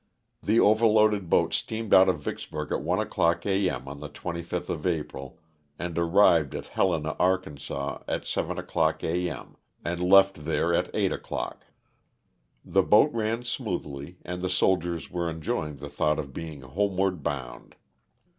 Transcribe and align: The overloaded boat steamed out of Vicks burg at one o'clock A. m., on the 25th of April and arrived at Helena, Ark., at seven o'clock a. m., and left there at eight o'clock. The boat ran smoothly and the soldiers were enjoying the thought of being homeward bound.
The 0.41 0.59
overloaded 0.59 1.29
boat 1.29 1.53
steamed 1.53 1.93
out 1.93 2.09
of 2.09 2.23
Vicks 2.23 2.49
burg 2.49 2.71
at 2.71 2.81
one 2.81 2.97
o'clock 2.97 3.45
A. 3.45 3.69
m., 3.69 3.87
on 3.87 3.99
the 3.99 4.09
25th 4.09 4.67
of 4.69 4.87
April 4.87 5.37
and 5.77 5.95
arrived 5.95 6.55
at 6.55 6.65
Helena, 6.65 7.15
Ark., 7.19 7.45
at 8.07 8.25
seven 8.25 8.57
o'clock 8.57 9.03
a. 9.03 9.29
m., 9.29 9.57
and 9.85 9.99
left 10.01 10.37
there 10.37 10.73
at 10.73 10.89
eight 10.95 11.11
o'clock. 11.13 11.65
The 12.65 12.81
boat 12.81 13.11
ran 13.13 13.43
smoothly 13.43 14.17
and 14.25 14.41
the 14.41 14.49
soldiers 14.49 15.11
were 15.11 15.29
enjoying 15.29 15.75
the 15.77 15.87
thought 15.87 16.17
of 16.17 16.33
being 16.33 16.61
homeward 16.61 17.21
bound. 17.21 17.75